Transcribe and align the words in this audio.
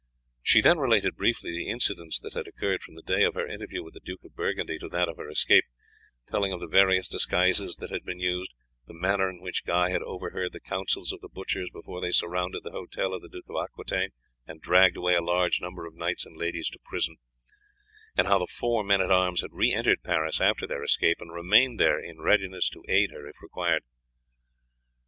She 0.41 0.61
then 0.61 0.79
related 0.79 1.15
briefly 1.15 1.51
the 1.51 1.69
incidents 1.69 2.19
that 2.21 2.33
had 2.33 2.47
occurred 2.47 2.81
from 2.81 2.95
the 2.95 3.03
day 3.03 3.23
of 3.23 3.35
her 3.35 3.45
interview 3.45 3.83
with 3.83 3.93
the 3.93 3.99
Duke 3.99 4.23
of 4.23 4.33
Burgundy 4.33 4.79
to 4.79 4.87
that 4.89 5.07
of 5.07 5.17
her 5.17 5.29
escape, 5.29 5.65
telling 6.25 6.51
of 6.51 6.59
the 6.59 6.65
various 6.65 7.07
disguises 7.07 7.75
that 7.75 7.91
had 7.91 8.03
been 8.03 8.19
used, 8.19 8.51
the 8.87 8.95
manner 8.95 9.29
in 9.29 9.41
which 9.41 9.63
Guy 9.63 9.91
had 9.91 10.01
overheard 10.01 10.53
the 10.53 10.59
councils 10.59 11.11
of 11.11 11.21
the 11.21 11.29
butchers 11.29 11.69
before 11.71 12.01
they 12.01 12.09
surrounded 12.11 12.63
the 12.63 12.71
hotel 12.71 13.13
of 13.13 13.21
the 13.21 13.29
Duke 13.29 13.45
of 13.47 13.63
Aquitaine 13.63 14.09
and 14.47 14.59
dragged 14.59 14.97
away 14.97 15.13
a 15.13 15.21
large 15.21 15.61
number 15.61 15.85
of 15.85 15.93
knights 15.93 16.25
and 16.25 16.35
ladies 16.35 16.69
to 16.71 16.79
prison, 16.83 17.17
and 18.17 18.25
how 18.25 18.39
the 18.39 18.47
four 18.47 18.83
men 18.83 19.01
at 19.01 19.11
arms 19.11 19.41
had 19.41 19.53
re 19.53 19.71
entered 19.71 20.01
Paris 20.01 20.41
after 20.41 20.65
their 20.65 20.81
escape, 20.81 21.21
and 21.21 21.31
remained 21.31 21.79
there 21.79 21.99
in 21.99 22.21
readiness 22.21 22.69
to 22.69 22.83
aid 22.89 23.11
her 23.11 23.27
if 23.27 23.39
required. 23.39 23.83